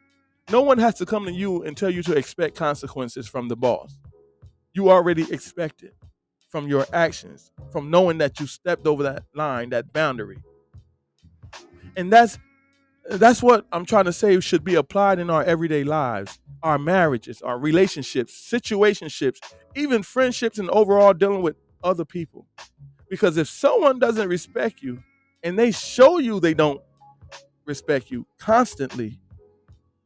No 0.52 0.62
one 0.62 0.78
has 0.78 0.96
to 0.96 1.06
come 1.06 1.26
to 1.26 1.32
you 1.32 1.64
and 1.64 1.76
tell 1.76 1.90
you 1.90 2.04
to 2.04 2.16
expect 2.16 2.56
consequences 2.56 3.28
from 3.28 3.48
the 3.48 3.56
boss. 3.56 3.98
You 4.74 4.90
already 4.90 5.24
expect 5.32 5.84
it 5.84 5.96
from 6.50 6.68
your 6.68 6.86
actions, 6.94 7.52
from 7.72 7.90
knowing 7.90 8.20
that 8.20 8.40
you 8.40 8.48
stepped 8.48 8.86
over 8.88 9.04
that 9.04 9.24
line, 9.34 9.70
that 9.72 9.92
boundary. 9.92 10.38
And 11.96 12.12
that's 12.12 12.38
that's 13.10 13.44
what 13.44 13.66
I'm 13.72 13.86
trying 13.86 14.06
to 14.06 14.14
say 14.14 14.40
should 14.40 14.64
be 14.64 14.76
applied 14.76 15.20
in 15.20 15.30
our 15.30 15.44
everyday 15.44 15.84
lives, 15.84 16.40
our 16.64 16.80
marriages, 16.80 17.42
our 17.42 17.60
relationships, 17.60 18.34
situationships, 18.52 19.38
even 19.76 20.02
friendships, 20.02 20.58
and 20.58 20.70
overall 20.72 21.14
dealing 21.14 21.44
with 21.44 21.56
other 21.84 22.06
people. 22.06 22.48
Because 23.10 23.38
if 23.38 23.48
someone 23.48 24.00
doesn't 24.00 24.28
respect 24.28 24.82
you 24.82 25.04
and 25.44 25.58
they 25.58 25.72
show 25.72 26.18
you 26.18 26.40
they 26.40 26.56
don't 26.56 26.82
respect 27.66 28.12
you 28.12 28.26
constantly, 28.40 29.20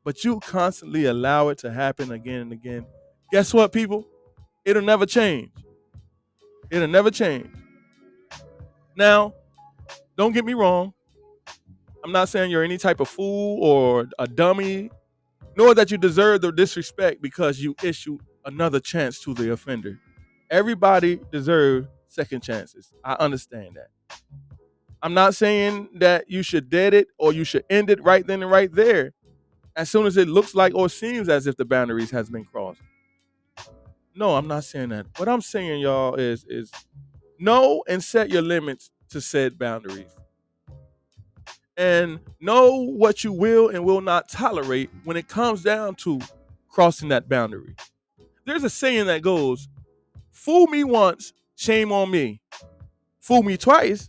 but 0.04 0.24
you 0.24 0.40
constantly 0.40 1.06
allow 1.06 1.50
it 1.50 1.58
to 1.60 1.72
happen 1.72 2.12
again 2.12 2.42
and 2.42 2.52
again, 2.54 2.86
guess 3.32 3.54
what, 3.54 3.72
people? 3.72 4.08
It'll 4.66 4.84
never 4.84 5.06
change. 5.06 5.52
It'll 6.70 6.88
never 6.88 7.12
change. 7.12 7.50
Now, 8.96 9.34
don't 10.18 10.34
get 10.34 10.46
me 10.46 10.54
wrong. 10.54 10.94
I'm 12.04 12.12
not 12.12 12.30
saying 12.30 12.52
you're 12.52 12.64
any 12.64 12.78
type 12.78 13.00
of 13.00 13.10
fool 13.10 13.64
or 13.64 14.08
a 14.18 14.28
dummy, 14.28 14.90
nor 15.58 15.74
that 15.76 15.92
you 15.92 15.98
deserve 15.98 16.42
the 16.42 16.52
disrespect 16.52 17.22
because 17.22 17.60
you 17.60 17.76
issue 17.84 18.18
another 18.46 18.80
chance 18.80 19.20
to 19.22 19.34
the 19.34 19.52
offender. 19.52 20.00
Everybody 20.50 21.20
deserves 21.32 21.88
second 22.08 22.42
chances. 22.42 22.92
I 23.04 23.14
understand 23.14 23.76
that. 23.76 23.90
I'm 25.02 25.14
not 25.14 25.36
saying 25.36 25.90
that 25.96 26.30
you 26.30 26.44
should 26.44 26.70
dead 26.70 26.94
it 26.94 27.08
or 27.18 27.32
you 27.34 27.44
should 27.44 27.64
end 27.70 27.90
it 27.90 28.04
right 28.04 28.26
then 28.26 28.42
and 28.42 28.52
right 28.52 28.72
there 28.72 29.14
as 29.76 29.90
soon 29.90 30.06
as 30.06 30.18
it 30.18 30.28
looks 30.28 30.56
like 30.56 30.76
or 30.76 30.90
seems 30.90 31.30
as 31.30 31.48
if 31.48 31.56
the 31.56 31.66
boundaries 31.66 32.12
has 32.12 32.30
been 32.30 32.44
crossed. 32.44 32.82
No, 34.14 34.36
I'm 34.36 34.48
not 34.48 34.66
saying 34.66 34.90
that. 34.90 35.06
What 35.18 35.30
I'm 35.30 35.42
saying, 35.42 35.80
y'all, 35.82 36.16
is 36.16 36.44
is 36.50 36.72
know 37.40 37.84
and 37.88 38.04
set 38.04 38.30
your 38.30 38.42
limits 38.42 38.92
to 39.10 39.22
said 39.22 39.58
boundaries. 39.58 40.12
And 41.78 42.20
know 42.42 42.76
what 42.76 43.24
you 43.24 43.32
will 43.32 43.70
and 43.70 43.86
will 43.86 44.02
not 44.02 44.28
tolerate 44.28 44.90
when 45.06 45.16
it 45.16 45.30
comes 45.30 45.64
down 45.64 45.96
to 45.96 46.20
crossing 46.68 47.08
that 47.10 47.30
boundary. 47.30 47.76
There's 48.46 48.66
a 48.66 48.70
saying 48.70 49.06
that 49.06 49.22
goes, 49.22 49.70
fool 50.32 50.68
me 50.68 50.84
once, 50.84 51.32
shame 51.56 51.94
on 51.94 52.12
me. 52.12 52.42
Fool 53.22 53.44
me 53.44 53.56
twice, 53.56 54.08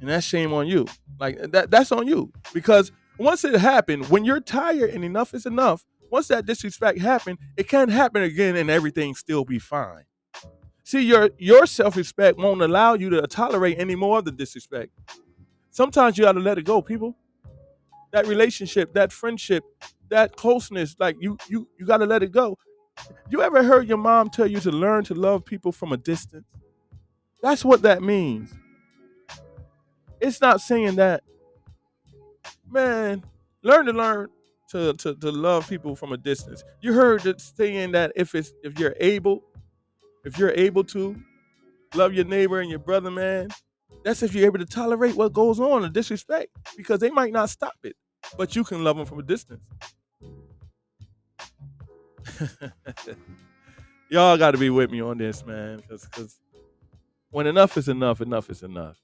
and 0.00 0.08
that's 0.08 0.26
shame 0.26 0.52
on 0.52 0.66
you. 0.66 0.86
Like 1.18 1.38
that 1.52 1.70
that's 1.70 1.92
on 1.92 2.06
you. 2.06 2.32
Because 2.52 2.92
once 3.18 3.44
it 3.44 3.54
happened, 3.54 4.06
when 4.06 4.24
you're 4.24 4.40
tired 4.40 4.90
and 4.90 5.04
enough 5.04 5.34
is 5.34 5.46
enough, 5.46 5.84
once 6.10 6.28
that 6.28 6.46
disrespect 6.46 6.98
happened, 7.00 7.38
it 7.56 7.68
can't 7.68 7.90
happen 7.90 8.22
again 8.22 8.56
and 8.56 8.70
everything 8.70 9.14
still 9.14 9.44
be 9.44 9.58
fine. 9.58 10.04
See, 10.84 11.02
your 11.02 11.30
your 11.38 11.66
self-respect 11.66 12.38
won't 12.38 12.62
allow 12.62 12.94
you 12.94 13.10
to 13.10 13.26
tolerate 13.26 13.78
any 13.78 13.94
more 13.94 14.18
of 14.18 14.24
the 14.24 14.32
disrespect. 14.32 14.90
Sometimes 15.70 16.16
you 16.16 16.24
gotta 16.24 16.40
let 16.40 16.58
it 16.58 16.64
go, 16.64 16.80
people. 16.80 17.16
That 18.12 18.26
relationship, 18.26 18.94
that 18.94 19.12
friendship, 19.12 19.64
that 20.08 20.36
closeness, 20.36 20.96
like 20.98 21.16
you 21.20 21.36
you 21.48 21.68
you 21.78 21.84
gotta 21.84 22.06
let 22.06 22.22
it 22.22 22.32
go. 22.32 22.56
You 23.28 23.42
ever 23.42 23.62
heard 23.62 23.86
your 23.86 23.98
mom 23.98 24.30
tell 24.30 24.46
you 24.46 24.60
to 24.60 24.70
learn 24.70 25.04
to 25.04 25.14
love 25.14 25.44
people 25.44 25.72
from 25.72 25.92
a 25.92 25.96
distance? 25.96 26.46
That's 27.42 27.64
what 27.64 27.82
that 27.82 28.02
means. 28.02 28.52
It's 30.20 30.40
not 30.40 30.60
saying 30.60 30.96
that, 30.96 31.22
man, 32.70 33.24
learn 33.62 33.86
to 33.86 33.92
learn 33.92 34.28
to, 34.70 34.92
to, 34.94 35.14
to 35.16 35.30
love 35.32 35.68
people 35.68 35.96
from 35.96 36.12
a 36.12 36.16
distance. 36.16 36.64
You 36.82 36.92
heard 36.92 37.26
it 37.26 37.40
saying 37.40 37.92
that 37.92 38.12
if 38.16 38.34
it's 38.34 38.52
if 38.62 38.78
you're 38.78 38.94
able, 39.00 39.42
if 40.24 40.38
you're 40.38 40.52
able 40.52 40.84
to 40.84 41.16
love 41.94 42.14
your 42.14 42.24
neighbor 42.24 42.60
and 42.60 42.70
your 42.70 42.78
brother, 42.80 43.10
man, 43.10 43.48
that's 44.04 44.22
if 44.22 44.34
you're 44.34 44.46
able 44.46 44.58
to 44.58 44.66
tolerate 44.66 45.16
what 45.16 45.32
goes 45.32 45.60
on 45.60 45.84
and 45.84 45.94
disrespect, 45.94 46.50
because 46.76 47.00
they 47.00 47.10
might 47.10 47.32
not 47.32 47.50
stop 47.50 47.74
it, 47.84 47.96
but 48.36 48.56
you 48.56 48.64
can 48.64 48.84
love 48.84 48.96
them 48.96 49.06
from 49.06 49.18
a 49.20 49.22
distance. 49.22 49.62
Y'all 54.10 54.38
got 54.38 54.52
to 54.52 54.58
be 54.58 54.70
with 54.70 54.90
me 54.90 55.00
on 55.00 55.18
this, 55.18 55.44
man, 55.44 55.82
because 55.88 56.38
when 57.30 57.46
enough 57.46 57.76
is 57.76 57.88
enough, 57.88 58.20
enough 58.20 58.50
is 58.50 58.62
enough. 58.62 58.98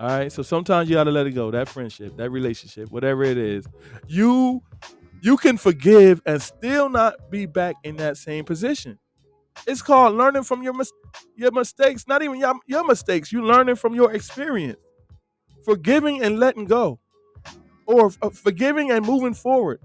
All 0.00 0.08
right. 0.08 0.32
So 0.32 0.42
sometimes 0.42 0.90
you 0.90 0.96
gotta 0.96 1.12
let 1.12 1.28
it 1.28 1.32
go. 1.32 1.52
That 1.52 1.68
friendship, 1.70 2.16
that 2.18 2.30
relationship, 2.30 2.90
whatever 2.90 3.24
it 3.24 3.38
is, 3.38 3.66
you 4.08 4.62
you 5.22 5.36
can 5.38 5.58
forgive 5.58 6.22
and 6.26 6.42
still 6.42 6.88
not 6.90 7.16
be 7.30 7.46
back 7.46 7.76
in 7.84 7.96
that 7.98 8.18
same 8.18 8.44
position. 8.46 8.98
It's 9.66 9.82
called 9.82 10.16
learning 10.16 10.44
from 10.44 10.62
your 10.62 10.74
mis- 10.74 10.92
your 11.36 11.52
mistakes. 11.52 12.06
Not 12.08 12.22
even 12.22 12.38
your, 12.40 12.54
your 12.66 12.86
mistakes. 12.86 13.32
You 13.32 13.44
learning 13.44 13.76
from 13.76 13.94
your 13.94 14.12
experience. 14.12 14.80
Forgiving 15.64 16.22
and 16.22 16.40
letting 16.40 16.66
go, 16.66 17.00
or 17.86 18.12
uh, 18.22 18.30
forgiving 18.30 18.90
and 18.92 19.06
moving 19.06 19.34
forward. 19.34 19.80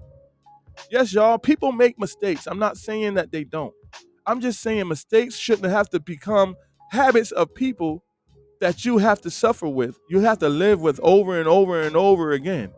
Yes, 0.90 1.12
y'all. 1.12 1.38
People 1.38 1.72
make 1.72 1.98
mistakes. 1.98 2.46
I'm 2.46 2.58
not 2.60 2.78
saying 2.78 3.14
that 3.14 3.32
they 3.32 3.44
don't. 3.44 3.74
I'm 4.26 4.40
just 4.40 4.60
saying 4.62 4.88
mistakes 4.88 5.36
shouldn't 5.36 5.70
have 5.72 5.90
to 5.90 6.00
become 6.00 6.56
habits 6.92 7.32
of 7.32 7.54
people 7.54 8.04
that 8.60 8.84
you 8.84 8.98
have 8.98 9.20
to 9.22 9.30
suffer 9.30 9.68
with. 9.68 9.98
You 10.08 10.20
have 10.20 10.38
to 10.38 10.48
live 10.48 10.80
with 10.80 11.00
over 11.02 11.38
and 11.38 11.48
over 11.48 11.82
and 11.82 11.96
over 11.96 12.32
again. 12.32 12.72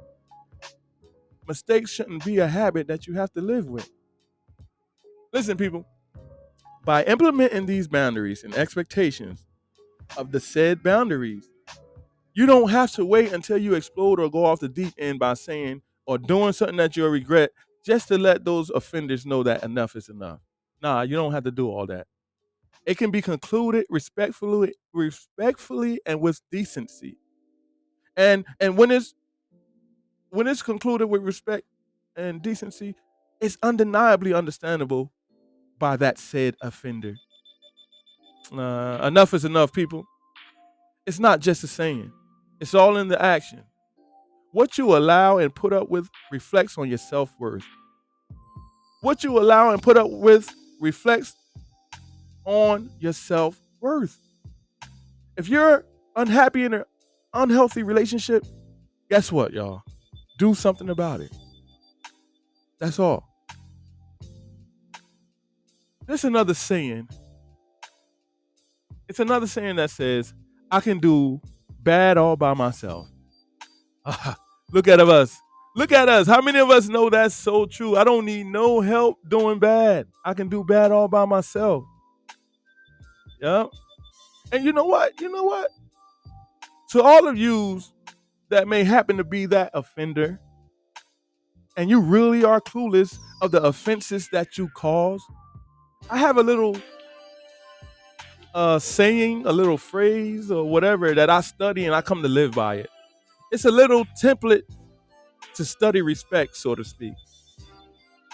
Mistakes 1.46 1.90
shouldn't 1.90 2.24
be 2.24 2.38
a 2.38 2.46
habit 2.46 2.88
that 2.88 3.06
you 3.06 3.14
have 3.14 3.32
to 3.32 3.40
live 3.40 3.68
with. 3.68 3.90
Listen, 5.32 5.56
people, 5.56 5.86
by 6.84 7.04
implementing 7.04 7.66
these 7.66 7.88
boundaries 7.88 8.44
and 8.44 8.54
expectations 8.54 9.46
of 10.16 10.32
the 10.32 10.40
said 10.40 10.82
boundaries, 10.82 11.48
you 12.34 12.46
don't 12.46 12.70
have 12.70 12.92
to 12.92 13.04
wait 13.04 13.32
until 13.32 13.58
you 13.58 13.74
explode 13.74 14.20
or 14.20 14.30
go 14.30 14.44
off 14.44 14.60
the 14.60 14.68
deep 14.68 14.94
end 14.98 15.18
by 15.18 15.34
saying 15.34 15.82
or 16.06 16.18
doing 16.18 16.52
something 16.52 16.76
that 16.76 16.96
you'll 16.96 17.08
regret 17.10 17.50
just 17.84 18.08
to 18.08 18.18
let 18.18 18.44
those 18.44 18.70
offenders 18.70 19.26
know 19.26 19.42
that 19.42 19.62
enough 19.62 19.96
is 19.96 20.08
enough. 20.08 20.40
Nah, 20.82 21.02
you 21.02 21.16
don't 21.16 21.32
have 21.32 21.44
to 21.44 21.50
do 21.50 21.68
all 21.68 21.86
that. 21.86 22.06
It 22.88 22.98
can 22.98 23.12
be 23.12 23.22
concluded 23.22 23.86
respectfully, 23.90 24.74
respectfully 24.94 26.00
and 26.06 26.22
with 26.22 26.40
decency. 26.50 27.18
And 28.16 28.46
and 28.60 28.78
when 28.78 28.90
it's 28.90 29.14
when 30.30 30.46
it's 30.46 30.62
concluded 30.62 31.08
with 31.08 31.22
respect 31.22 31.66
and 32.16 32.42
decency, 32.42 32.96
it's 33.40 33.58
undeniably 33.62 34.34
understandable 34.34 35.12
by 35.78 35.96
that 35.98 36.18
said 36.18 36.56
offender. 36.62 37.16
Uh, 38.52 39.00
enough 39.04 39.34
is 39.34 39.44
enough, 39.44 39.72
people. 39.72 40.06
It's 41.06 41.20
not 41.20 41.40
just 41.40 41.64
a 41.64 41.68
saying, 41.68 42.12
it's 42.60 42.74
all 42.74 42.96
in 42.96 43.08
the 43.08 43.22
action. 43.22 43.64
What 44.52 44.78
you 44.78 44.96
allow 44.96 45.38
and 45.38 45.54
put 45.54 45.74
up 45.74 45.90
with 45.90 46.08
reflects 46.32 46.78
on 46.78 46.88
your 46.88 46.98
self 46.98 47.34
worth. 47.38 47.66
What 49.02 49.24
you 49.24 49.38
allow 49.38 49.70
and 49.70 49.82
put 49.82 49.98
up 49.98 50.10
with 50.10 50.50
reflects 50.80 51.34
on 52.48 52.88
your 52.98 53.12
self 53.12 53.60
worth. 53.78 54.18
If 55.36 55.50
you're 55.50 55.84
unhappy 56.16 56.64
in 56.64 56.72
an 56.72 56.84
unhealthy 57.34 57.82
relationship, 57.82 58.44
guess 59.10 59.30
what, 59.30 59.52
y'all? 59.52 59.82
Do 60.38 60.54
something 60.54 60.88
about 60.88 61.20
it. 61.20 61.30
That's 62.80 62.98
all. 62.98 63.28
There's 66.06 66.24
another 66.24 66.54
saying. 66.54 67.08
It's 69.08 69.20
another 69.20 69.46
saying 69.46 69.76
that 69.76 69.90
says, 69.90 70.32
I 70.70 70.80
can 70.80 71.00
do 71.00 71.42
bad 71.80 72.16
all 72.16 72.36
by 72.36 72.54
myself. 72.54 73.08
Look 74.72 74.88
at 74.88 75.00
us. 75.00 75.38
Look 75.76 75.92
at 75.92 76.08
us. 76.08 76.26
How 76.26 76.40
many 76.40 76.60
of 76.60 76.70
us 76.70 76.88
know 76.88 77.10
that's 77.10 77.34
so 77.34 77.66
true? 77.66 77.94
I 77.94 78.04
don't 78.04 78.24
need 78.24 78.46
no 78.46 78.80
help 78.80 79.18
doing 79.28 79.58
bad. 79.58 80.06
I 80.24 80.32
can 80.32 80.48
do 80.48 80.64
bad 80.64 80.92
all 80.92 81.08
by 81.08 81.26
myself. 81.26 81.84
Yep. 83.40 83.70
And 84.52 84.64
you 84.64 84.72
know 84.72 84.84
what? 84.84 85.20
You 85.20 85.30
know 85.30 85.44
what? 85.44 85.70
To 86.90 87.02
all 87.02 87.28
of 87.28 87.36
you 87.36 87.80
that 88.48 88.66
may 88.66 88.84
happen 88.84 89.18
to 89.18 89.24
be 89.24 89.46
that 89.46 89.70
offender, 89.74 90.40
and 91.76 91.90
you 91.90 92.00
really 92.00 92.44
are 92.44 92.60
clueless 92.60 93.18
of 93.42 93.50
the 93.50 93.62
offenses 93.62 94.28
that 94.32 94.58
you 94.58 94.68
cause, 94.70 95.22
I 96.10 96.18
have 96.18 96.38
a 96.38 96.42
little 96.42 96.76
uh, 98.54 98.78
saying, 98.78 99.46
a 99.46 99.52
little 99.52 99.78
phrase, 99.78 100.50
or 100.50 100.64
whatever 100.64 101.14
that 101.14 101.30
I 101.30 101.42
study 101.42 101.84
and 101.84 101.94
I 101.94 102.00
come 102.00 102.22
to 102.22 102.28
live 102.28 102.52
by 102.52 102.76
it. 102.76 102.90
It's 103.52 103.64
a 103.64 103.70
little 103.70 104.04
template 104.20 104.62
to 105.54 105.64
study 105.64 106.02
respect, 106.02 106.56
so 106.56 106.74
to 106.74 106.84
speak. 106.84 107.14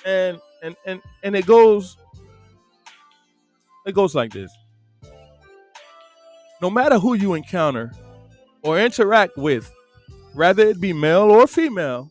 And 0.06 0.40
and 0.62 0.76
and 0.86 1.02
and 1.22 1.36
it 1.36 1.46
goes 1.46 1.96
it 3.86 3.94
goes 3.94 4.14
like 4.14 4.32
this 4.32 4.50
no 6.64 6.70
matter 6.70 6.98
who 6.98 7.12
you 7.12 7.34
encounter 7.34 7.92
or 8.62 8.80
interact 8.80 9.36
with, 9.36 9.70
whether 10.32 10.66
it 10.66 10.80
be 10.80 10.94
male 10.94 11.30
or 11.30 11.46
female, 11.46 12.10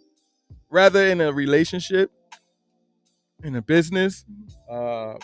rather 0.70 1.08
in 1.08 1.20
a 1.22 1.34
relationship, 1.34 2.12
in 3.44 3.56
a 3.56 3.64
business, 3.64 4.24
uh, 4.70 5.16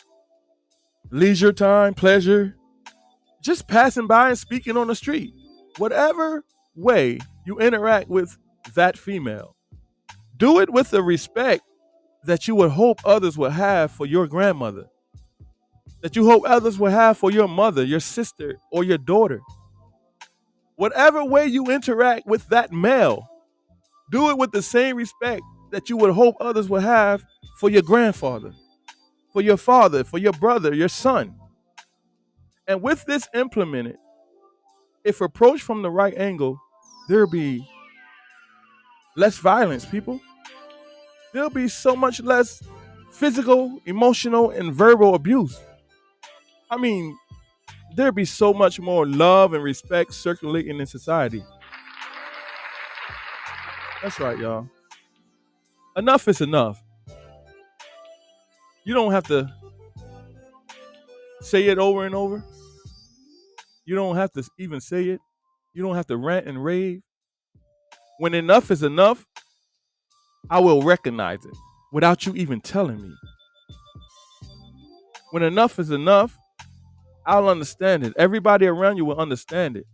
leisure 1.12 1.54
time, 1.54 1.94
pleasure, 1.94 2.56
just 3.44 3.68
passing 3.68 4.08
by 4.08 4.30
and 4.30 4.38
speaking 4.40 4.76
on 4.76 4.88
the 4.88 4.96
street, 4.96 5.32
whatever 5.78 6.44
way 6.76 7.20
you 7.46 7.60
interact 7.60 8.10
with 8.10 8.36
that 8.74 8.98
female, 8.98 9.56
do 10.38 10.60
it 10.60 10.72
with 10.72 10.90
the 10.90 11.04
respect 11.04 11.62
that 12.24 12.48
you 12.48 12.56
would 12.56 12.72
hope 12.72 13.00
others 13.06 13.38
would 13.38 13.52
have 13.52 13.92
for 13.92 14.08
your 14.08 14.26
grandmother 14.26 14.88
that 16.02 16.16
you 16.16 16.26
hope 16.26 16.44
others 16.46 16.80
will 16.80 16.92
have 16.92 17.18
for 17.18 17.32
your 17.32 17.48
mother, 17.48 17.84
your 17.84 18.00
sister, 18.00 18.58
or 18.72 18.84
your 18.84 18.98
daughter. 18.98 19.42
Whatever 20.76 21.24
way 21.26 21.46
you 21.46 21.66
interact 21.66 22.26
with 22.26 22.48
that 22.50 22.72
male, 22.72 23.28
do 24.12 24.30
it 24.30 24.38
with 24.38 24.52
the 24.52 24.62
same 24.62 24.96
respect 24.96 25.42
that 25.72 25.90
you 25.90 25.98
would 25.98 26.14
hope 26.14 26.36
others 26.40 26.70
would 26.70 26.84
have 26.84 27.24
for 27.60 27.70
your 27.70 27.82
grandfather, 27.82 28.54
for 29.34 29.42
your 29.42 29.58
father, 29.58 30.04
for 30.04 30.18
your 30.18 30.34
brother, 30.34 30.74
your 30.74 30.88
son. 30.88 31.36
And 32.68 32.82
with 32.82 33.06
this 33.06 33.28
implemented, 33.34 33.98
if 35.04 35.22
approached 35.22 35.64
from 35.64 35.82
the 35.82 35.90
right 35.90 36.16
angle, 36.18 36.60
there'll 37.08 37.30
be 37.30 37.68
less 39.16 39.38
violence, 39.38 39.86
people. 39.86 40.20
There'll 41.34 41.50
be 41.50 41.68
so 41.68 41.96
much 41.96 42.22
less 42.22 42.64
physical, 43.12 43.80
emotional, 43.86 44.52
and 44.52 44.74
verbal 44.74 45.16
abuse. 45.16 45.60
I 46.72 46.78
mean, 46.78 47.18
there'd 47.96 48.16
be 48.16 48.26
so 48.26 48.54
much 48.54 48.80
more 48.80 49.06
love 49.06 49.54
and 49.54 49.64
respect 49.64 50.14
circulating 50.14 50.80
in 50.80 50.86
society. 50.86 51.44
That's 54.02 54.20
right, 54.20 54.38
y'all. 54.38 54.70
Enough 55.98 56.28
is 56.28 56.42
enough. 56.42 56.82
You 58.86 58.94
don't 58.94 59.12
have 59.12 59.28
to 59.28 59.52
say 61.42 61.68
it 61.68 61.78
over 61.78 62.06
and 62.06 62.16
over. 62.16 62.44
You 63.86 63.96
don't 63.96 64.16
have 64.16 64.32
to 64.34 64.44
even 64.58 64.80
say 64.80 65.10
it. 65.10 65.20
You 65.74 65.84
don't 65.84 65.96
have 65.96 66.08
to 66.08 66.18
rant 66.18 66.48
and 66.48 66.64
rave. 66.64 67.02
When 68.20 68.34
enough 68.34 68.72
is 68.72 68.84
enough, 68.84 69.26
I 70.50 70.60
will 70.60 70.82
recognize 70.82 71.44
it 71.44 71.56
without 71.92 72.26
you 72.26 72.34
even 72.36 72.62
telling 72.62 73.02
me. 73.02 73.14
When 75.32 75.44
enough 75.44 75.80
is 75.80 75.92
enough, 75.92 76.38
I'll 77.30 77.48
understand 77.48 78.04
it. 78.04 78.14
Everybody 78.18 78.66
around 78.66 78.98
you 78.98 79.06
will 79.06 79.20
understand 79.20 79.78
it. 79.78 79.86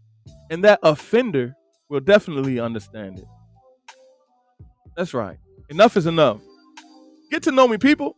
And 0.49 0.63
that 0.63 0.79
offender 0.83 1.53
will 1.89 1.99
definitely 1.99 2.61
understand 2.61 3.19
it. 3.19 3.25
That's 4.95 5.13
right. 5.13 5.37
Enough 5.69 5.97
is 5.97 6.05
enough. 6.05 6.39
Get 7.29 7.43
to 7.43 7.51
know 7.51 7.67
me, 7.67 7.77
people. 7.77 8.15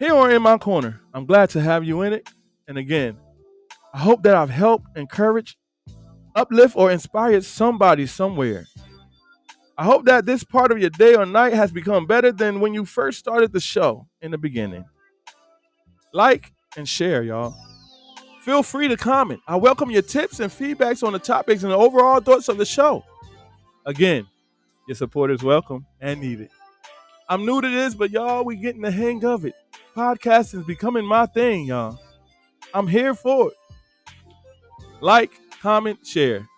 Here 0.00 0.12
or 0.12 0.32
in 0.32 0.42
my 0.42 0.58
corner. 0.58 1.00
I'm 1.14 1.26
glad 1.26 1.50
to 1.50 1.60
have 1.60 1.84
you 1.84 2.02
in 2.02 2.12
it. 2.12 2.28
And 2.66 2.76
again, 2.76 3.16
I 3.94 3.98
hope 3.98 4.24
that 4.24 4.34
I've 4.34 4.50
helped, 4.50 4.96
encouraged, 4.96 5.56
uplift, 6.34 6.74
or 6.76 6.90
inspired 6.90 7.44
somebody 7.44 8.06
somewhere. 8.06 8.66
I 9.78 9.84
hope 9.84 10.06
that 10.06 10.26
this 10.26 10.42
part 10.42 10.72
of 10.72 10.78
your 10.78 10.90
day 10.90 11.14
or 11.14 11.24
night 11.24 11.52
has 11.52 11.70
become 11.70 12.06
better 12.06 12.32
than 12.32 12.58
when 12.58 12.74
you 12.74 12.84
first 12.84 13.20
started 13.20 13.52
the 13.52 13.60
show 13.60 14.08
in 14.20 14.32
the 14.32 14.38
beginning. 14.38 14.84
Like 16.12 16.52
and 16.76 16.88
share, 16.88 17.22
y'all. 17.22 17.54
Feel 18.40 18.62
free 18.62 18.88
to 18.88 18.96
comment. 18.96 19.40
I 19.46 19.56
welcome 19.56 19.90
your 19.90 20.02
tips 20.02 20.40
and 20.40 20.50
feedbacks 20.50 21.02
on 21.02 21.12
the 21.12 21.18
topics 21.18 21.62
and 21.62 21.70
the 21.70 21.76
overall 21.76 22.20
thoughts 22.20 22.48
of 22.48 22.56
the 22.56 22.64
show. 22.64 23.04
Again, 23.84 24.26
your 24.88 24.94
support 24.94 25.30
is 25.30 25.42
welcome 25.42 25.84
and 26.00 26.20
needed. 26.20 26.48
I'm 27.28 27.44
new 27.44 27.60
to 27.60 27.68
this, 27.68 27.94
but 27.94 28.10
y'all, 28.10 28.44
we 28.44 28.56
getting 28.56 28.80
the 28.80 28.90
hang 28.90 29.24
of 29.24 29.44
it. 29.44 29.54
Podcasting 29.94 30.60
is 30.60 30.66
becoming 30.66 31.04
my 31.04 31.26
thing, 31.26 31.66
y'all. 31.66 31.98
I'm 32.72 32.86
here 32.86 33.14
for 33.14 33.48
it. 33.48 33.54
Like, 35.00 35.30
comment, 35.60 36.06
share. 36.06 36.48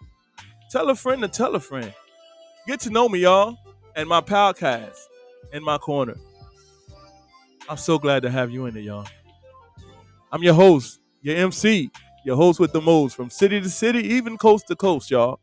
Tell 0.71 0.89
a 0.89 0.95
friend 0.95 1.21
to 1.23 1.29
tell 1.29 1.55
a 1.57 1.61
friend. 1.61 1.93
Get 2.67 2.81
to 2.81 2.91
know 2.91 3.09
me, 3.09 3.19
y'all, 3.19 3.59
and 3.97 4.09
my 4.09 4.21
podcast 4.21 4.99
in 5.53 5.65
my 5.65 5.79
corner. 5.79 6.17
I'm 7.69 7.77
so 7.77 7.99
glad 7.99 8.23
to 8.23 8.31
have 8.31 8.51
you 8.53 8.67
in 8.67 8.77
it, 8.77 8.85
y'all. 8.85 9.07
I'm 10.31 10.43
your 10.43 10.55
host, 10.55 11.01
your 11.23 11.37
MC, 11.37 11.91
your 12.25 12.37
host 12.37 12.61
with 12.61 12.73
the 12.73 12.81
most 12.81 13.17
from 13.17 13.31
city 13.31 13.61
to 13.61 13.71
city, 13.71 14.00
even 14.00 14.37
coast 14.37 14.67
to 14.69 14.76
coast, 14.76 15.11
y'all. 15.11 15.41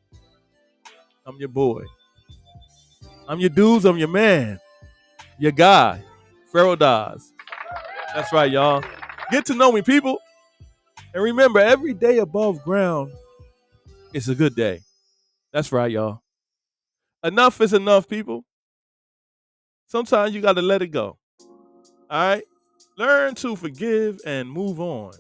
I'm 1.25 1.38
your 1.38 1.50
boy. 1.50 1.83
I'm 3.27 3.39
your 3.39 3.50
dudes, 3.50 3.86
I'm 3.86 3.98
your 3.98 4.07
man, 4.07 4.59
your 5.38 5.51
guy, 5.51 6.03
Pharaoh 6.51 6.75
Dawes. 6.75 7.31
That's 8.15 8.33
right, 8.33 8.51
y'all. 8.51 8.83
Get 9.31 9.45
to 9.45 9.53
know 9.53 9.71
me, 9.71 9.83
people. 9.83 10.19
And 11.13 11.24
remember, 11.24 11.59
every 11.59 11.93
day 11.93 12.17
above 12.17 12.63
ground 12.63 13.12
is 14.13 14.29
a 14.29 14.36
good 14.36 14.55
day. 14.55 14.81
That's 15.53 15.71
right, 15.71 15.91
y'all. 15.91 16.21
Enough 17.24 17.62
is 17.62 17.74
enough, 17.74 18.07
people. 18.07 18.45
Sometimes 19.88 20.33
you 20.33 20.41
got 20.41 20.53
to 20.53 20.62
let 20.62 20.81
it 20.81 20.88
go. 20.88 21.17
All 22.09 22.29
right? 22.29 22.43
Learn 22.98 23.36
to 23.36 23.55
forgive 23.55 24.19
and 24.25 24.50
move 24.50 24.79
on. 24.79 25.13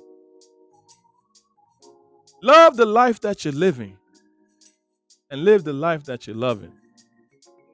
Love 2.41 2.77
the 2.77 2.85
life 2.85 3.19
that 3.21 3.43
you're 3.43 3.53
living 3.53 3.97
and 5.29 5.43
live 5.43 5.63
the 5.63 5.73
life 5.73 6.03
that 6.05 6.25
you're 6.25 6.35
loving. 6.35 6.71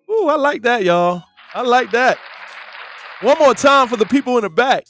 Ooh, 0.10 0.28
I 0.28 0.36
like 0.36 0.62
that, 0.64 0.84
y'all. 0.84 1.24
I 1.54 1.62
like 1.62 1.92
that. 1.92 2.18
One 3.22 3.38
more 3.40 3.54
time 3.54 3.88
for 3.88 3.98
the 3.98 4.06
people 4.06 4.38
in 4.38 4.44
the 4.44 4.50
back. 4.50 4.86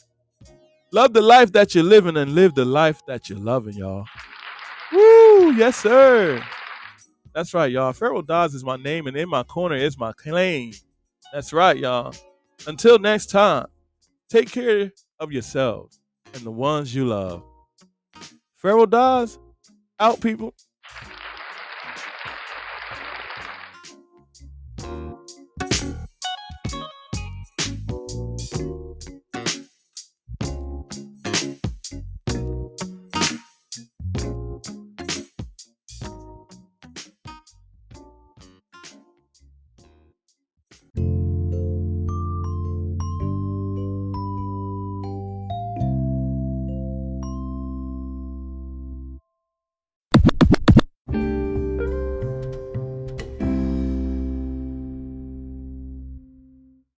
Love 0.92 1.12
the 1.12 1.20
life 1.20 1.52
that 1.52 1.74
you're 1.74 1.84
living 1.84 2.16
and 2.16 2.34
live 2.34 2.54
the 2.54 2.64
life 2.64 3.02
that 3.06 3.28
you're 3.28 3.38
loving, 3.38 3.74
y'all. 3.74 4.06
Woo, 4.92 5.52
yes, 5.52 5.76
sir. 5.76 6.42
That's 7.34 7.52
right, 7.52 7.70
y'all. 7.70 7.92
Pharaoh 7.92 8.22
Dawes 8.22 8.54
is 8.54 8.64
my 8.64 8.76
name, 8.76 9.06
and 9.06 9.16
in 9.16 9.28
my 9.28 9.42
corner 9.42 9.76
is 9.76 9.98
my 9.98 10.12
claim. 10.12 10.72
That's 11.32 11.52
right, 11.52 11.76
y'all. 11.76 12.14
Until 12.66 12.98
next 12.98 13.26
time, 13.26 13.66
take 14.30 14.50
care 14.50 14.90
of 15.20 15.32
yourselves 15.32 16.00
and 16.32 16.42
the 16.42 16.50
ones 16.50 16.94
you 16.94 17.04
love. 17.06 17.42
Pharaoh 18.56 18.86
Dawes, 18.86 19.38
out, 20.00 20.20
people. 20.20 20.54